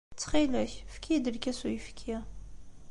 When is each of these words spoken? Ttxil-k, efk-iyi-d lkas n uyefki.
Ttxil-k, 0.13 0.73
efk-iyi-d 0.89 1.31
lkas 1.35 1.59
n 1.63 1.65
uyefki. 1.67 2.15